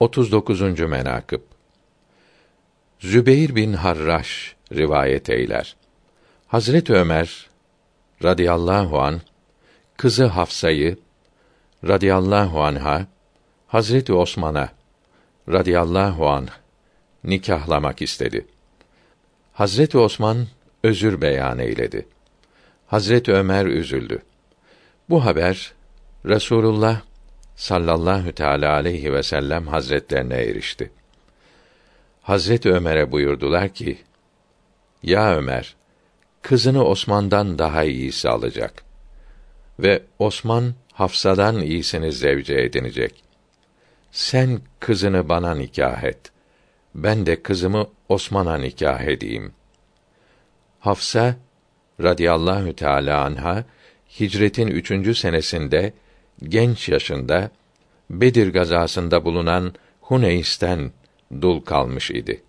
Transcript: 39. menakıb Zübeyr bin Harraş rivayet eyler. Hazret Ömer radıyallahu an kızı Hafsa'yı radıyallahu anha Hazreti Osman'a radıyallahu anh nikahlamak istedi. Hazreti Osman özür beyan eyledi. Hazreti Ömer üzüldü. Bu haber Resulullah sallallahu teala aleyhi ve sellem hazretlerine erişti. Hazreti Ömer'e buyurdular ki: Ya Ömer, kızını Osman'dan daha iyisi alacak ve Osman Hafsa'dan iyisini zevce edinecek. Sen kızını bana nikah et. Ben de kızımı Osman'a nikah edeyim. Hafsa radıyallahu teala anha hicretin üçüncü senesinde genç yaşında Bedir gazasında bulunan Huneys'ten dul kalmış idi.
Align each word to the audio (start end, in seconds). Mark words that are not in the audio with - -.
39. 0.00 0.80
menakıb 0.80 1.40
Zübeyr 3.00 3.54
bin 3.54 3.72
Harraş 3.72 4.56
rivayet 4.72 5.30
eyler. 5.30 5.76
Hazret 6.46 6.90
Ömer 6.90 7.50
radıyallahu 8.24 9.00
an 9.00 9.20
kızı 9.96 10.24
Hafsa'yı 10.24 10.98
radıyallahu 11.88 12.62
anha 12.62 13.06
Hazreti 13.66 14.12
Osman'a 14.12 14.68
radıyallahu 15.48 16.28
anh 16.28 16.48
nikahlamak 17.24 18.02
istedi. 18.02 18.46
Hazreti 19.52 19.98
Osman 19.98 20.46
özür 20.82 21.20
beyan 21.20 21.58
eyledi. 21.58 22.08
Hazreti 22.86 23.32
Ömer 23.32 23.66
üzüldü. 23.66 24.22
Bu 25.10 25.24
haber 25.24 25.72
Resulullah 26.26 27.00
sallallahu 27.56 28.32
teala 28.32 28.72
aleyhi 28.72 29.12
ve 29.12 29.22
sellem 29.22 29.66
hazretlerine 29.66 30.36
erişti. 30.36 30.90
Hazreti 32.22 32.72
Ömer'e 32.72 33.12
buyurdular 33.12 33.68
ki: 33.68 33.98
Ya 35.02 35.36
Ömer, 35.36 35.76
kızını 36.42 36.84
Osman'dan 36.84 37.58
daha 37.58 37.84
iyisi 37.84 38.28
alacak 38.28 38.84
ve 39.78 40.02
Osman 40.18 40.74
Hafsa'dan 40.92 41.60
iyisini 41.60 42.12
zevce 42.12 42.54
edinecek. 42.54 43.24
Sen 44.12 44.60
kızını 44.80 45.28
bana 45.28 45.54
nikah 45.54 46.04
et. 46.04 46.18
Ben 46.94 47.26
de 47.26 47.42
kızımı 47.42 47.86
Osman'a 48.08 48.58
nikah 48.58 49.00
edeyim. 49.00 49.52
Hafsa 50.80 51.36
radıyallahu 52.02 52.76
teala 52.76 53.24
anha 53.24 53.64
hicretin 54.20 54.66
üçüncü 54.66 55.14
senesinde 55.14 55.92
genç 56.42 56.88
yaşında 56.88 57.50
Bedir 58.10 58.52
gazasında 58.52 59.24
bulunan 59.24 59.74
Huneys'ten 60.00 60.92
dul 61.40 61.60
kalmış 61.60 62.10
idi. 62.10 62.42